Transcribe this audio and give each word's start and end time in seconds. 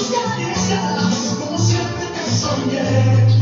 Son 0.00 0.08
tus 0.08 0.18
caricias, 0.18 1.36
como 1.38 1.58
siempre 1.58 2.06
te 2.06 2.30
soñé, 2.30 3.39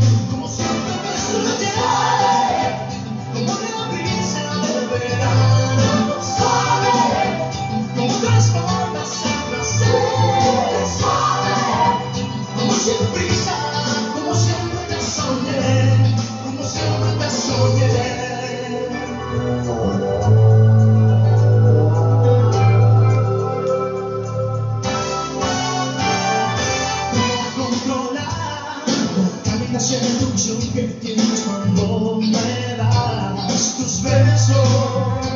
Special 33.89 35.28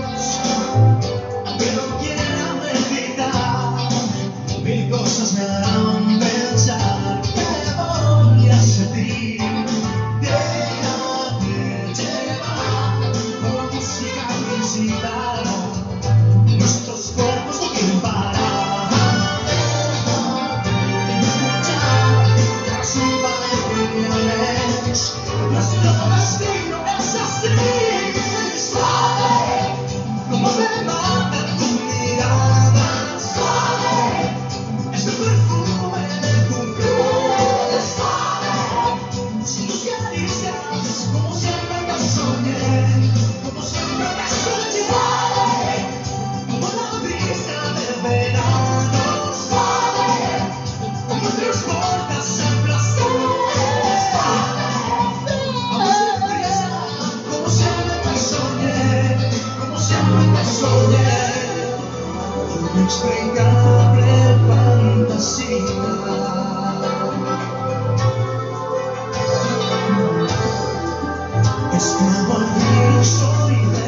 Describo 71.83 72.37
el 72.39 72.47
cielo 72.61 73.01
y 73.01 73.05
soy 73.05 73.82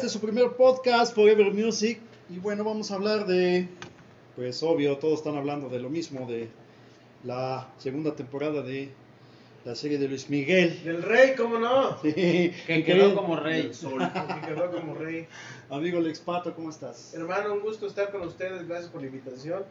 Este 0.00 0.06
es 0.06 0.14
su 0.14 0.20
primer 0.20 0.52
podcast, 0.52 1.14
Forever 1.14 1.52
Music. 1.52 2.00
Y 2.30 2.38
bueno, 2.38 2.64
vamos 2.64 2.90
a 2.90 2.94
hablar 2.94 3.26
de, 3.26 3.68
pues 4.34 4.62
obvio, 4.62 4.96
todos 4.96 5.18
están 5.18 5.36
hablando 5.36 5.68
de 5.68 5.78
lo 5.78 5.90
mismo, 5.90 6.26
de 6.26 6.48
la 7.22 7.68
segunda 7.76 8.16
temporada 8.16 8.62
de 8.62 8.88
la 9.66 9.74
serie 9.74 9.98
de 9.98 10.08
Luis 10.08 10.30
Miguel. 10.30 10.82
Del 10.84 11.02
rey, 11.02 11.34
¿cómo 11.36 11.58
no? 11.58 11.98
Sí, 12.02 12.50
Que 12.66 12.82
quedó 12.82 13.14
como 13.14 13.36
rey. 13.36 13.70
Que 13.70 14.48
quedó 14.48 14.70
como 14.72 14.94
rey. 14.94 15.26
Amigo 15.68 16.00
Lex 16.00 16.20
Pato, 16.20 16.54
¿cómo 16.54 16.70
estás? 16.70 17.12
Hermano, 17.12 17.52
un 17.52 17.60
gusto 17.60 17.86
estar 17.86 18.10
con 18.10 18.22
ustedes. 18.22 18.66
Gracias 18.66 18.90
por 18.90 19.02
la 19.02 19.08
invitación. 19.08 19.64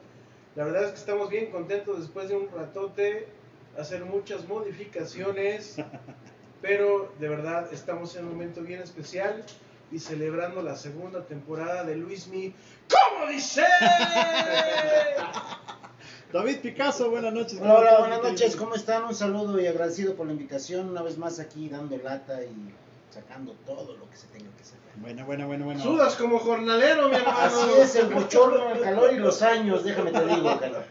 La 0.55 0.65
verdad 0.65 0.83
es 0.83 0.91
que 0.91 0.99
estamos 0.99 1.31
bien 1.31 1.47
contentos 1.47 1.97
después 1.97 2.29
de 2.29 2.35
un 2.35 2.49
ratote 2.55 3.25
hacer 3.79 4.05
muchas 4.05 4.47
modificaciones. 4.47 5.77
Pero 6.61 7.11
de 7.19 7.29
verdad 7.29 7.73
estamos 7.73 8.15
en 8.15 8.25
un 8.25 8.33
momento 8.33 8.61
bien 8.61 8.79
especial 8.79 9.43
y 9.91 9.99
celebrando 9.99 10.61
la 10.61 10.75
segunda 10.75 11.25
temporada 11.25 11.83
de 11.83 11.95
Luismi. 11.95 12.53
¿Cómo 12.89 13.31
dice? 13.31 13.63
David 16.31 16.57
Picasso, 16.59 17.09
buenas 17.09 17.33
noches. 17.33 17.59
Hola, 17.59 17.67
¿cómo 17.67 17.77
hola, 17.79 17.87
estás, 17.89 17.99
buenas 17.99 18.19
mi 18.23 18.29
noches? 18.31 18.55
¿cómo 18.55 18.75
están? 18.75 19.03
Un 19.05 19.15
saludo 19.15 19.59
y 19.59 19.65
agradecido 19.67 20.15
por 20.15 20.27
la 20.27 20.33
invitación. 20.33 20.89
Una 20.89 21.01
vez 21.01 21.17
más 21.17 21.39
aquí 21.39 21.69
dando 21.69 21.97
lata 21.97 22.43
y 22.43 22.71
sacando 23.11 23.53
todo 23.65 23.97
lo 23.97 24.07
que 24.09 24.15
se 24.15 24.27
tenga 24.27 24.49
que 24.55 24.63
sacar. 24.63 24.79
Bueno, 24.97 25.25
bueno, 25.25 25.47
bueno, 25.47 25.65
bueno. 25.65 25.81
Sudas 25.81 26.15
como 26.15 26.37
jornalero, 26.37 27.09
mi 27.09 27.15
hermano. 27.15 27.39
Así 27.39 27.71
es, 27.79 27.95
el 27.95 28.13
bochorno, 28.13 28.69
el 28.75 28.81
calor 28.81 29.11
y 29.13 29.17
los 29.17 29.41
años, 29.41 29.83
déjame 29.83 30.11
te 30.11 30.25
digo, 30.25 30.59
calor. 30.59 30.83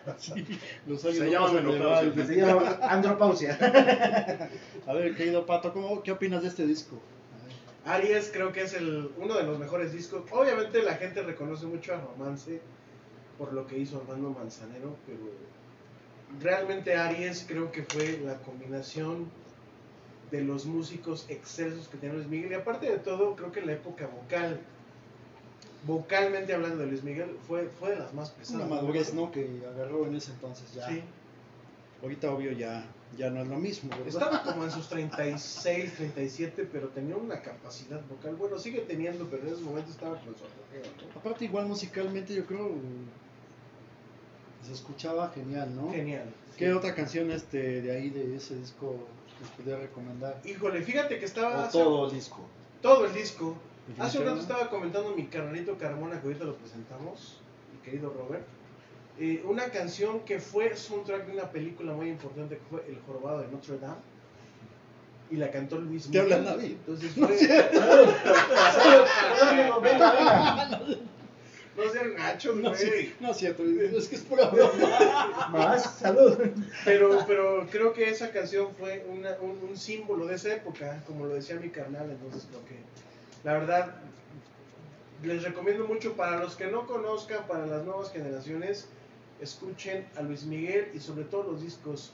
Los 0.87 1.05
años 1.05 1.17
Se 1.19 1.31
llama 1.31 1.53
menopausia. 1.53 1.89
balde. 1.89 2.27
Se 2.27 2.35
llama 2.35 2.79
andropausia. 2.83 3.59
A 4.89 4.93
ver, 4.93 5.15
querido 5.15 5.47
Pato, 5.47 5.73
¿cómo, 5.73 6.03
¿qué 6.03 6.11
opinas 6.11 6.43
de 6.43 6.49
este 6.49 6.67
disco? 6.67 6.99
Aries 7.85 8.31
creo 8.33 8.53
que 8.53 8.63
es 8.63 8.75
el, 8.75 9.11
uno 9.17 9.35
de 9.35 9.45
los 9.45 9.59
mejores 9.59 9.93
discos. 9.93 10.23
Obviamente 10.31 10.83
la 10.83 10.97
gente 10.97 11.23
reconoce 11.23 11.67
mucho 11.67 11.95
a 11.95 12.01
Romance 12.01 12.61
por 13.39 13.53
lo 13.53 13.67
que 13.67 13.79
hizo 13.79 13.99
Armando 13.99 14.31
Manzanero, 14.31 14.97
pero 15.07 15.21
realmente 16.41 16.97
Aries 16.97 17.45
creo 17.47 17.71
que 17.71 17.85
fue 17.85 18.19
la 18.25 18.37
combinación 18.39 19.31
de 20.31 20.43
los 20.43 20.67
músicos 20.67 21.27
excelsos 21.29 21.89
que 21.89 21.97
tenía 21.97 22.17
Luis 22.17 22.29
Miguel. 22.29 22.53
Y 22.53 22.55
aparte 22.55 22.91
de 22.91 22.99
todo, 22.99 23.35
creo 23.37 23.53
que 23.53 23.63
la 23.63 23.73
época 23.73 24.07
vocal, 24.09 24.61
vocalmente 25.87 26.53
hablando 26.53 26.79
de 26.79 26.87
Luis 26.89 27.03
Miguel, 27.05 27.37
fue, 27.47 27.69
fue 27.69 27.91
de 27.91 27.97
las 27.97 28.13
más 28.13 28.31
pesadas. 28.31 28.67
Una 28.67 28.77
madurez, 28.77 29.15
¿no? 29.15 29.31
Que 29.31 29.63
agarró 29.73 30.07
en 30.07 30.17
ese 30.17 30.33
entonces 30.33 30.75
ya. 30.75 30.89
Sí. 30.89 31.03
Ahorita, 32.03 32.31
obvio, 32.31 32.53
ya, 32.53 32.85
ya 33.17 33.31
no 33.31 33.41
es 33.43 33.49
lo 33.49 33.57
mismo, 33.57 33.91
¿verdad? 33.91 34.07
Estaba 34.09 34.43
como 34.43 34.65
en 34.65 34.71
sus 34.71 34.89
36, 34.89 35.95
37, 35.95 36.69
pero 36.71 36.89
tenía 36.89 37.17
una 37.17 37.41
capacidad 37.43 38.01
vocal. 38.09 38.37
Bueno, 38.37 38.59
sigue 38.59 38.81
teniendo, 38.81 39.27
pero 39.27 39.43
en 39.47 39.55
ese 39.55 39.63
momento 39.63 39.91
estaba 39.91 40.17
con 40.21 40.35
su. 40.37 41.19
Aparte, 41.19 41.45
igual 41.47 41.67
musicalmente, 41.67 42.35
yo 42.35 42.45
creo. 42.47 42.71
Se 44.65 44.73
escuchaba 44.73 45.31
genial, 45.31 45.75
¿no? 45.75 45.91
Genial. 45.91 46.33
¿Qué 46.57 46.67
sí. 46.67 46.73
otra 46.73 46.95
canción 46.95 47.31
este, 47.31 47.81
de 47.81 47.91
ahí, 47.97 48.11
de 48.11 48.37
ese 48.37 48.57
disco, 48.57 48.97
les 49.41 49.49
podría 49.51 49.79
recomendar? 49.79 50.41
Híjole, 50.45 50.83
fíjate 50.83 51.19
que 51.19 51.25
estaba 51.25 51.57
O 51.57 51.61
hace- 51.63 51.79
todo 51.79 52.07
el 52.07 52.13
disco. 52.13 52.41
todo 52.83 53.07
el 53.07 53.15
disco. 53.15 53.57
Hace 53.99 54.19
un 54.19 54.27
rato 54.27 54.41
estaba 54.41 54.69
comentando 54.69 55.15
mi 55.17 55.27
carnalito 55.29 55.79
Carmona, 55.79 56.21
que 56.21 56.27
ahorita 56.27 56.45
lo 56.45 56.57
presentamos, 56.57 57.39
mi 57.73 57.81
querido 57.83 58.11
Robert, 58.13 58.45
eh, 59.19 59.43
una 59.45 59.65
canción 59.71 60.21
que 60.21 60.39
fue 60.41 60.77
soundtrack 60.77 61.27
de 61.27 61.33
una 61.33 61.51
película 61.51 61.93
muy 61.93 62.09
importante 62.09 62.57
que 62.57 62.63
fue 62.71 62.85
El 62.89 62.99
Jorobado 63.07 63.41
de 63.41 63.49
Notre 63.49 63.79
Dame. 63.79 63.97
Y 65.31 65.37
la 65.37 65.51
cantó 65.51 65.79
Luis 65.79 66.11
¿Te 66.11 66.21
habla 66.21 66.39
Miguel. 66.39 66.57
nadie? 66.57 66.69
Entonces 66.87 67.13
fue. 67.13 67.27
Venga, 69.57 69.79
venga. 69.79 70.81
No 71.77 71.89
sean 71.93 72.15
gachos, 72.17 72.57
No, 72.57 72.71
güey. 72.71 73.13
no 73.21 73.31
es 73.31 73.37
cierto, 73.37 73.63
es 73.65 74.09
que 74.09 74.17
es 74.17 74.23
pura 74.23 74.47
broma. 74.49 75.49
Más, 75.53 75.95
salud. 75.99 76.37
Pero, 76.85 77.25
pero 77.27 77.67
creo 77.71 77.93
que 77.93 78.09
esa 78.11 78.33
canción 78.33 78.69
fue 78.79 79.05
una- 79.09 79.37
un, 79.41 79.59
un 79.69 79.77
símbolo 79.77 80.27
de 80.27 80.35
esa 80.35 80.55
época, 80.55 81.03
como 81.07 81.27
lo 81.27 81.35
decía 81.35 81.55
mi 81.57 81.69
carnal, 81.69 82.11
entonces 82.11 82.47
creo 82.51 82.65
que 82.65 82.75
la 83.45 83.53
verdad 83.53 83.95
les 85.23 85.43
recomiendo 85.45 85.87
mucho 85.87 86.15
para 86.15 86.41
los 86.41 86.57
que 86.57 86.67
no 86.67 86.87
conozcan, 86.87 87.47
para 87.47 87.67
las 87.67 87.85
nuevas 87.85 88.11
generaciones, 88.11 88.89
escuchen 89.41 90.07
a 90.17 90.23
Luis 90.23 90.45
Miguel 90.45 90.91
y 90.95 91.01
sobre 91.01 91.25
todo 91.25 91.53
los 91.53 91.63
discos 91.63 92.13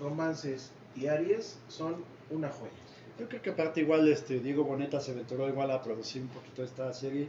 Romances 0.00 0.70
y 0.94 1.06
Aries 1.06 1.58
son 1.68 2.04
una 2.30 2.48
joya. 2.50 2.70
Yo 3.18 3.28
creo 3.28 3.40
que 3.40 3.50
aparte 3.50 3.80
igual 3.80 4.06
este 4.08 4.40
Diego 4.40 4.64
Boneta 4.64 5.00
se 5.00 5.12
aventuró 5.12 5.48
igual 5.48 5.70
a 5.70 5.82
producir 5.82 6.22
un 6.22 6.28
poquito 6.28 6.62
esta 6.62 6.92
serie 6.92 7.28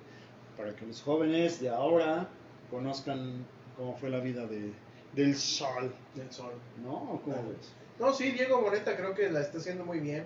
para 0.58 0.76
que 0.76 0.86
los 0.86 1.02
jóvenes 1.02 1.62
de 1.62 1.70
ahora 1.70 2.28
conozcan 2.70 3.46
cómo 3.78 3.96
fue 3.96 4.10
la 4.10 4.20
vida 4.20 4.46
de, 4.48 4.74
del 5.14 5.36
sol, 5.36 5.94
Del 6.16 6.32
sol. 6.32 6.52
¿no? 6.84 6.94
¿O 6.94 7.22
¿Cómo 7.22 7.36
ves? 7.50 7.72
No, 8.00 8.14
sí, 8.14 8.32
Diego 8.32 8.62
Boneta 8.62 8.98
creo 8.98 9.14
que 9.14 9.30
la 9.30 9.42
está 9.42 9.60
haciendo 9.60 9.86
muy 9.86 10.00
bien. 10.00 10.26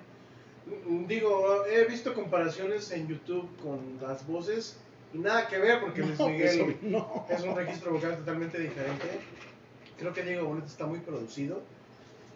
Mm, 0.88 1.06
Digo, 1.06 1.66
he 1.66 1.86
visto 1.86 2.14
comparaciones 2.14 2.92
en 2.92 3.08
YouTube 3.08 3.48
con 3.62 4.00
las 4.02 4.26
voces 4.26 4.78
y 5.14 5.18
nada 5.18 5.48
que 5.48 5.58
ver 5.58 5.80
porque 5.80 6.02
Luis 6.06 6.20
Miguel 6.20 6.78
no. 6.82 7.26
es 7.30 7.42
un 7.44 7.56
registro 7.56 7.94
vocal 7.94 8.18
totalmente 8.18 8.60
diferente. 8.60 9.08
Creo 9.98 10.14
que 10.14 10.24
Diego 10.24 10.48
Boneta 10.48 10.68
está 10.68 10.86
muy 10.88 11.00
producido, 11.00 11.62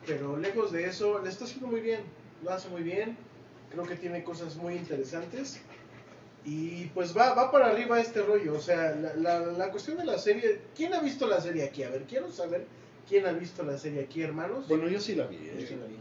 pero 0.05 0.37
lejos 0.37 0.71
de 0.71 0.85
eso, 0.85 1.19
le 1.19 1.29
está 1.29 1.45
haciendo 1.45 1.67
muy 1.67 1.81
bien, 1.81 2.01
lo 2.43 2.51
hace 2.51 2.69
muy 2.69 2.83
bien. 2.83 3.17
Creo 3.71 3.85
que 3.85 3.95
tiene 3.95 4.23
cosas 4.23 4.55
muy 4.55 4.75
interesantes. 4.75 5.59
Y 6.45 6.85
pues 6.93 7.17
va, 7.17 7.33
va 7.33 7.51
para 7.51 7.67
arriba 7.67 7.99
este 7.99 8.21
rollo. 8.21 8.53
O 8.53 8.59
sea, 8.59 8.91
la, 8.91 9.15
la, 9.15 9.39
la 9.39 9.71
cuestión 9.71 9.97
de 9.97 10.05
la 10.05 10.19
serie. 10.19 10.61
¿Quién 10.75 10.93
ha 10.93 10.99
visto 10.99 11.27
la 11.27 11.41
serie 11.41 11.63
aquí? 11.63 11.81
A 11.81 11.89
ver, 11.89 12.03
quiero 12.03 12.31
saber 12.31 12.67
quién 13.09 13.25
ha 13.25 13.31
visto 13.31 13.63
la 13.63 13.77
serie 13.79 14.03
aquí, 14.03 14.21
hermanos. 14.21 14.67
Bueno, 14.67 14.87
yo 14.87 14.99
sí 14.99 15.15
la 15.15 15.25
vi. 15.25 15.37
Yo 15.37 15.53
eh. 15.53 15.65
sí 15.67 15.75
la 15.75 15.87
vi. 15.87 15.97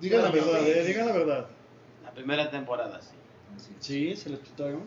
Digan 0.00 0.22
la 0.22 0.30
verdad, 0.32 0.66
eh, 0.66 0.84
digan 0.84 1.06
la 1.06 1.12
verdad. 1.12 1.46
La 2.02 2.12
primera 2.12 2.50
temporada, 2.50 3.00
sí. 3.00 3.14
Sí, 3.78 4.16
se 4.16 4.30
la 4.30 4.42
chutaron. 4.42 4.82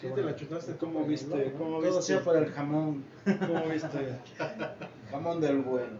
Sí, 0.00 0.08
te 0.14 0.22
la 0.22 0.34
chutaste. 0.36 0.76
¿Cómo 0.76 1.04
viste? 1.04 1.52
¿Cómo 1.56 1.78
Todo 1.80 1.86
viste? 1.86 2.02
sea 2.02 2.22
por 2.22 2.36
el 2.36 2.50
jamón. 2.52 3.04
¿Cómo 3.24 3.64
viste? 3.68 4.18
Jamón 5.10 5.40
del 5.40 5.58
bueno. 5.58 5.98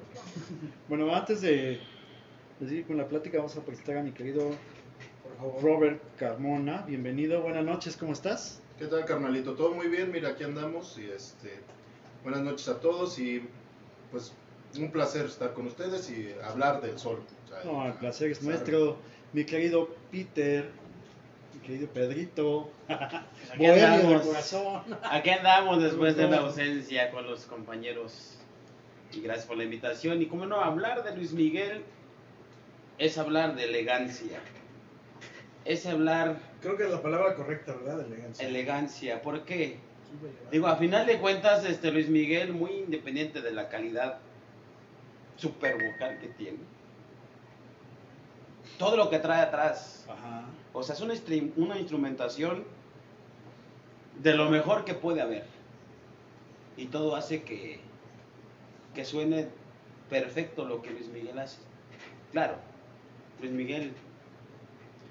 Bueno, 0.89 1.15
antes 1.15 1.41
de, 1.41 1.79
de 2.61 2.69
seguir 2.69 2.87
con 2.87 2.97
la 2.97 3.07
plática, 3.07 3.39
vamos 3.39 3.57
a 3.57 3.61
presentar 3.63 3.99
a 3.99 4.03
mi 4.03 4.13
querido. 4.13 4.51
Robert 5.63 6.01
Carmona. 6.19 6.85
Bienvenido, 6.87 7.41
buenas 7.43 7.65
noches, 7.65 7.97
¿cómo 7.97 8.13
estás? 8.13 8.61
¿Qué 8.79 8.87
tal, 8.87 9.05
carnalito? 9.05 9.55
Todo 9.55 9.73
muy 9.75 9.89
bien, 9.89 10.11
mira, 10.13 10.31
aquí 10.31 10.45
andamos 10.45 10.99
y 10.99 11.11
este, 11.11 11.51
buenas 12.23 12.43
noches 12.43 12.69
a 12.69 12.81
todos 12.81 13.19
y 13.19 13.43
pues 14.11 14.33
un 14.79 14.91
placer 14.91 15.27
estar 15.27 15.53
con 15.55 15.67
ustedes 15.67 16.11
y 16.11 16.33
hablar 16.43 16.81
del 16.83 16.99
sol. 16.99 17.21
o 17.45 17.49
sea, 17.49 17.65
No, 17.65 17.87
el 17.87 17.95
placer 17.95 18.31
es 18.31 18.43
nuestro. 18.43 18.97
Mi 19.33 19.45
querido 19.45 19.89
Peter, 20.11 20.71
querido 21.65 21.89
Pedrito, 21.89 22.71
aquí 22.89 23.67
andamos. 23.67 24.23
corazón. 24.23 24.83
Aquí 25.03 25.31
andamos 25.31 25.83
después 25.83 26.17
de 26.17 26.29
la 26.29 26.39
ausencia 26.39 27.11
con 27.11 27.27
los 27.27 27.47
compañeros. 27.47 28.39
Y 29.13 29.21
gracias 29.21 29.47
por 29.47 29.57
la 29.57 29.65
invitación. 29.65 30.21
Y 30.23 30.27
como 30.27 30.47
no, 30.47 30.61
hablar 30.61 31.05
de 31.05 31.17
Luis 31.17 31.33
Miguel 31.33 31.83
es 32.99 33.19
hablar 33.19 33.55
de 33.55 33.65
elegancia. 33.65 34.39
Es 35.65 35.87
hablar 35.87 36.37
Creo 36.61 36.77
que 36.77 36.85
es 36.85 36.91
la 36.91 37.03
palabra 37.03 37.35
correcta, 37.35 37.75
¿verdad? 37.75 38.07
Elegancia. 38.07 38.49
elegancia. 38.49 39.23
¿Por 39.23 39.45
qué? 39.45 39.79
Digo, 40.51 40.67
a 40.67 40.77
final 40.77 41.07
de 41.07 41.19
cuentas, 41.19 41.65
este 41.65 41.91
Luis 41.91 42.09
Miguel, 42.09 42.53
muy 42.53 42.73
independiente 42.73 43.41
de 43.41 43.53
la 43.53 43.69
calidad 43.69 44.19
super 45.37 45.75
vocal 45.75 46.19
que 46.21 46.29
tiene, 46.29 46.59
todo 48.79 48.97
lo 48.97 49.11
que 49.11 49.19
trae 49.19 49.43
atrás, 49.43 50.05
Ajá. 50.09 50.45
o 50.73 50.83
sea, 50.83 50.95
es 50.95 51.01
una, 51.01 51.15
una 51.57 51.79
instrumentación 51.79 52.65
de 54.21 54.35
lo 54.35 54.51
mejor 54.51 54.85
que 54.85 54.95
puede 54.95 55.21
haber. 55.21 55.45
Y 56.77 56.87
todo 56.87 57.15
hace 57.17 57.43
que, 57.43 57.81
que 58.95 59.05
suene 59.05 59.49
perfecto 60.11 60.65
lo 60.65 60.83
que 60.83 60.91
Luis 60.91 61.09
Miguel 61.09 61.39
hace. 61.39 61.59
Claro, 62.33 62.57
Luis 63.41 63.53
Miguel 63.53 63.93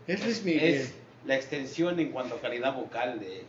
Es 0.07 0.23
Luis 0.23 0.43
Miguel. 0.43 0.73
es 0.75 0.95
la 1.25 1.35
extensión 1.35 1.99
en 1.99 2.11
cuanto 2.11 2.35
a 2.35 2.41
calidad 2.41 2.75
vocal 2.75 3.19
de, 3.19 3.45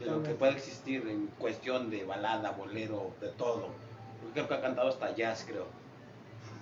de 0.00 0.06
lo 0.06 0.22
que 0.22 0.30
puede 0.30 0.52
existir 0.52 1.06
en 1.06 1.26
cuestión 1.38 1.90
de 1.90 2.04
balada, 2.04 2.52
bolero, 2.52 3.12
de 3.20 3.28
todo. 3.28 3.68
Creo 4.32 4.48
que 4.48 4.54
ha 4.54 4.60
cantado 4.60 4.88
hasta 4.88 5.14
jazz, 5.14 5.44
creo. 5.46 5.66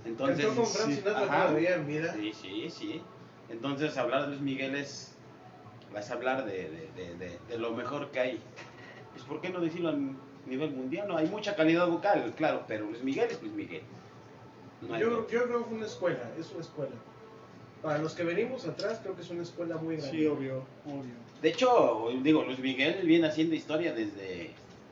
Entonces, 0.05 0.45
Cantó 0.47 0.63
con 0.63 0.71
Frank 0.71 0.89
sí. 0.91 0.97
Sinatra 0.97 1.23
Ajá. 1.25 1.47
todavía 1.47 1.75
en 1.77 1.87
vida. 1.87 2.13
sí, 2.15 2.33
sí, 2.33 2.71
sí. 2.71 3.03
Entonces, 3.49 3.97
hablar 3.97 4.23
de 4.23 4.29
Luis 4.29 4.41
Miguel 4.41 4.75
es, 4.75 5.15
es 5.97 6.11
hablar 6.11 6.45
de, 6.45 6.53
de- 6.71 6.91
de- 6.97 7.15
de- 7.17 7.39
de 7.49 7.59
lo 7.59 7.73
mejor 7.73 8.11
que 8.11 8.21
hay. 8.21 8.41
Pues, 9.13 9.25
¿por 9.25 9.41
qué 9.41 9.51
no 9.51 9.61
decirlo 9.61 9.91
a 9.91 9.97
nivel 10.47 10.71
mundial? 10.73 11.09
No, 11.09 11.17
hay 11.17 11.27
mucha 11.29 11.55
calidad 11.57 11.87
vocal, 11.89 12.33
claro, 12.37 12.65
pero 12.67 12.87
Luis 12.87 13.03
Miguel 13.03 13.29
es 13.31 13.41
Luis 13.41 13.53
Miguel. 13.55 13.83
No 14.83 14.99
Yo, 14.99 15.11
yo 15.11 15.27
creo 15.27 15.59
que 15.61 15.65
fue 15.65 15.77
una 15.77 15.87
escuela, 15.87 16.31
es 16.39 16.51
una 16.53 16.61
escuela. 16.61 16.93
Para 17.83 17.99
los 17.99 18.15
que 18.15 18.25
venimos 18.25 18.67
atrás, 18.67 18.99
creo 19.03 19.15
que 19.15 19.23
es 19.23 19.31
una 19.31 19.43
escuela 19.43 19.77
muy 19.77 19.97
grande. 19.97 20.19
Sí, 20.19 20.27
obvio, 20.27 20.65
obvio. 20.87 21.15
De 21.43 21.49
hecho, 21.51 22.09
digo, 22.23 22.43
Luis 22.45 22.59
Miguel 22.59 23.07
viene 23.07 23.27
haciendo 23.29 23.55
historia 23.55 23.93
desde, 23.95 24.51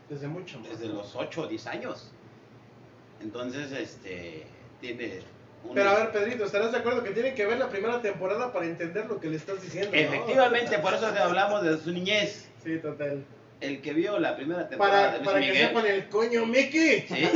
Desde 0.09 0.29
mucho 0.29 0.59
más. 0.61 0.69
desde 0.71 0.89
los 0.89 1.15
8 1.17 1.43
o 1.43 1.47
10 1.47 1.67
años. 1.67 2.11
Entonces, 3.23 3.73
este, 3.73 4.45
tiene... 4.83 5.21
un- 5.65 5.75
Pero 5.75 5.89
a 5.91 5.95
ver, 5.95 6.11
Pedrito, 6.13 6.45
¿estarás 6.45 6.73
de 6.73 6.79
acuerdo 6.79 7.03
que 7.03 7.13
tiene 7.13 7.33
que 7.35 7.47
ver 7.47 7.57
la 7.59 7.71
primera 7.71 8.03
temporada 8.03 8.53
para 8.53 8.67
entender 8.67 9.07
lo 9.07 9.19
que 9.19 9.29
le 9.31 9.37
estás 9.37 9.63
diciendo? 9.63 9.91
no? 9.93 9.97
Efectivamente, 9.99 10.79
por 10.81 10.93
eso 10.93 11.09
te 11.11 11.19
hablamos 11.21 11.63
de 11.63 11.79
su 11.79 11.91
niñez. 11.93 12.49
Sí, 12.63 12.77
total. 12.79 13.25
El 13.61 13.81
que 13.81 13.93
vio 13.93 14.19
la 14.19 14.35
primera 14.37 14.69
temporada 14.69 15.13
de 15.13 15.19
Para, 15.21 15.21
Luis 15.21 15.29
para 15.31 15.41
que 15.53 15.67
sepan 15.69 15.87
el 15.87 16.09
coño, 16.09 16.47
Mickey. 16.47 17.07
¿sí? 17.09 17.29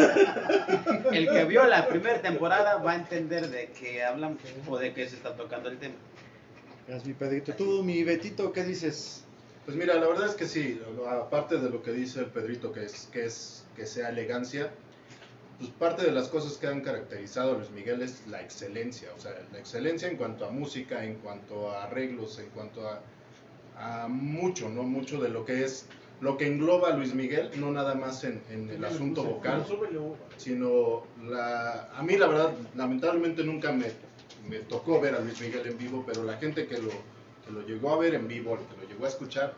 el 1.13 1.29
que 1.31 1.45
vio 1.45 1.65
la 1.67 1.87
primera 1.89 2.21
temporada 2.21 2.79
va 2.79 2.93
a 2.93 2.97
entender 2.97 3.49
de 3.49 3.71
qué 3.79 4.03
hablan 4.03 4.37
o 4.69 4.77
de 4.77 4.93
qué 4.93 5.09
se 5.09 5.15
está 5.17 5.37
tocando 5.37 5.69
el 5.69 5.79
tema. 5.79 5.95
Gracias, 6.89 7.07
mi 7.07 7.15
Pedrito. 7.15 7.53
Tú, 7.55 7.83
mi 7.85 8.03
Betito, 8.03 8.53
¿qué 8.53 8.65
dices? 8.65 9.23
Pues 9.65 9.77
mira, 9.77 9.95
la 9.95 10.07
verdad 10.09 10.27
es 10.27 10.35
que 10.35 10.47
sí, 10.47 10.81
aparte 11.09 11.59
de 11.59 11.71
lo 11.71 11.83
que 11.83 11.93
dice 11.93 12.21
el 12.21 12.27
Pedrito, 12.27 12.73
que 12.73 12.85
es 12.85 13.09
que, 13.13 13.25
es, 13.25 13.65
que 13.77 13.87
sea 13.87 14.09
elegancia, 14.09 14.71
pues 15.59 15.71
parte 15.71 16.05
de 16.05 16.13
las 16.13 16.29
cosas 16.29 16.59
que 16.59 16.67
han 16.67 16.83
caracterizado 16.83 17.53
a 17.53 17.59
Luis 17.59 17.71
Miguel 17.71 18.03
es 18.03 18.27
la 18.27 18.43
excelencia, 18.43 19.09
o 19.17 19.21
sea, 19.21 19.33
la 19.53 19.59
excelencia 19.59 20.09
en 20.09 20.17
cuanto 20.17 20.45
a 20.45 20.51
música, 20.51 21.05
en 21.05 21.15
cuanto 21.17 21.71
a 21.71 21.85
arreglos, 21.85 22.39
en 22.39 22.51
cuanto 22.51 22.87
a, 22.89 23.01
a 23.79 24.09
mucho, 24.09 24.69
¿no? 24.69 24.83
Mucho 24.83 25.21
de 25.21 25.31
lo 25.31 25.47
que 25.47 25.65
es, 25.65 25.87
lo 26.21 26.37
que 26.37 26.47
engloba 26.47 26.91
a 26.91 26.97
Luis 26.97 27.15
Miguel, 27.15 27.51
no 27.57 27.71
nada 27.71 27.95
más 27.95 28.25
en, 28.25 28.43
en 28.51 28.69
el 28.69 28.85
asunto 28.85 29.25
vocal, 29.25 29.65
sino 30.37 31.05
la, 31.27 31.91
a 31.97 32.03
mí 32.03 32.17
la 32.19 32.27
verdad, 32.27 32.53
lamentablemente 32.75 33.43
nunca 33.43 33.73
me, 33.73 33.87
me 34.49 34.59
tocó 34.61 35.01
ver 35.01 35.15
a 35.15 35.21
Luis 35.21 35.41
Miguel 35.41 35.67
en 35.67 35.79
vivo, 35.79 36.05
pero 36.07 36.23
la 36.23 36.37
gente 36.37 36.67
que 36.67 36.79
lo, 36.79 36.91
que 36.91 37.53
lo 37.53 37.63
llegó 37.67 37.95
a 37.95 37.99
ver 37.99 38.15
en 38.15 38.29
vivo, 38.29 38.59
que 38.59 38.83
lo 38.83 38.89
llegó 38.89 39.07
a 39.07 39.09
escuchar, 39.09 39.55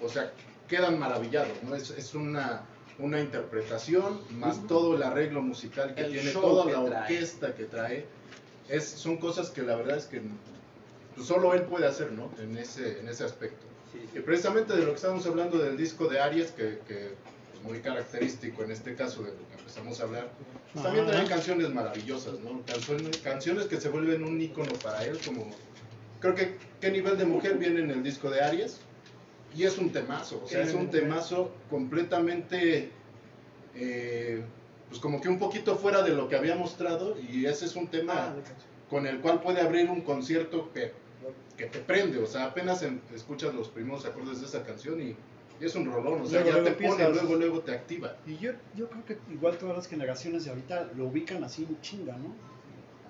o 0.00 0.08
sea, 0.08 0.32
quedan 0.68 0.98
maravillados, 0.98 1.60
¿no? 1.64 1.74
Es, 1.74 1.90
es 1.90 2.14
una, 2.14 2.62
una 3.00 3.20
interpretación, 3.20 4.20
más 4.30 4.66
todo 4.66 4.94
el 4.96 5.02
arreglo 5.02 5.42
musical 5.42 5.94
que 5.94 6.02
El 6.02 6.12
tiene, 6.12 6.30
toda 6.32 6.66
que 6.66 6.72
la 6.72 6.84
trae. 6.84 7.00
orquesta 7.02 7.54
que 7.54 7.64
trae, 7.64 8.04
es, 8.68 8.84
son 8.84 9.16
cosas 9.16 9.50
que 9.50 9.62
la 9.62 9.76
verdad 9.76 9.96
es 9.96 10.04
que 10.06 10.22
solo 11.22 11.54
él 11.54 11.62
puede 11.62 11.86
hacer, 11.86 12.12
¿no? 12.12 12.30
En 12.40 12.56
ese, 12.56 13.00
en 13.00 13.08
ese 13.08 13.24
aspecto. 13.24 13.66
Y 14.14 14.20
precisamente 14.20 14.74
de 14.74 14.80
lo 14.80 14.90
que 14.90 14.96
estamos 14.96 15.26
hablando 15.26 15.58
del 15.58 15.76
disco 15.76 16.06
de 16.08 16.20
Aries, 16.20 16.52
que, 16.52 16.78
que 16.86 17.06
es 17.06 17.62
muy 17.64 17.80
característico 17.80 18.62
en 18.62 18.70
este 18.70 18.94
caso 18.94 19.22
de 19.22 19.30
lo 19.32 19.48
que 19.48 19.54
empezamos 19.58 20.00
a 20.00 20.04
hablar, 20.04 20.30
pues 20.72 20.84
también 20.84 21.04
Ajá. 21.04 21.14
traen 21.14 21.28
canciones 21.28 21.68
maravillosas, 21.70 22.38
¿no? 22.40 22.62
Canciones, 22.64 23.18
canciones 23.18 23.66
que 23.66 23.80
se 23.80 23.88
vuelven 23.88 24.22
un 24.22 24.40
ícono 24.40 24.72
para 24.82 25.04
él, 25.04 25.18
como 25.26 25.50
creo 26.20 26.34
que 26.34 26.56
qué 26.80 26.90
nivel 26.90 27.18
de 27.18 27.24
mujer 27.26 27.58
viene 27.58 27.80
en 27.80 27.90
el 27.90 28.02
disco 28.04 28.30
de 28.30 28.40
Aries, 28.40 28.80
y 29.54 29.64
es 29.64 29.78
un 29.78 29.90
temazo, 29.90 30.42
o 30.44 30.48
sea, 30.48 30.62
¿Qué 30.62 30.68
es 30.68 30.74
un 30.74 30.90
temazo 30.90 31.50
completamente, 31.68 32.90
eh, 33.74 34.42
pues 34.88 35.00
como 35.00 35.20
que 35.20 35.28
un 35.28 35.38
poquito 35.38 35.76
fuera 35.76 36.02
de 36.02 36.10
lo 36.10 36.28
que 36.28 36.36
había 36.36 36.56
mostrado, 36.56 37.16
y 37.20 37.46
ese 37.46 37.64
es 37.66 37.76
un 37.76 37.88
tema 37.88 38.14
Ah, 38.16 38.34
con 38.88 39.06
el 39.06 39.20
cual 39.20 39.40
puede 39.40 39.60
abrir 39.60 39.88
un 39.88 40.00
concierto 40.00 40.70
que, 40.72 40.92
que 41.56 41.66
te 41.66 41.78
prende, 41.78 42.18
o 42.18 42.26
sea, 42.26 42.46
apenas 42.46 42.82
en- 42.82 43.00
escuchas 43.14 43.54
los 43.54 43.68
primeros 43.68 44.04
acordes 44.06 44.40
de 44.40 44.46
esa 44.46 44.62
canción 44.64 45.00
y 45.00 45.16
Y 45.60 45.66
es 45.66 45.74
un 45.74 45.92
rolón, 45.92 46.22
o 46.22 46.26
sea, 46.26 46.40
Luego, 46.40 46.46
ya 46.46 46.52
luego 46.62 46.64
te 46.64 46.72
pone, 46.88 46.88
empiezas- 47.04 47.12
luego, 47.22 47.34
luego 47.36 47.60
te 47.60 47.72
activa. 47.72 48.16
Y 48.26 48.38
yo, 48.38 48.52
yo 48.74 48.88
creo 48.88 49.04
que 49.04 49.18
igual 49.30 49.58
todas 49.58 49.76
las 49.76 49.86
generaciones 49.88 50.44
de 50.44 50.50
ahorita 50.50 50.90
lo 50.96 51.04
ubican 51.04 51.44
así 51.44 51.66
en 51.68 51.78
chinga, 51.82 52.16
¿no? 52.16 52.32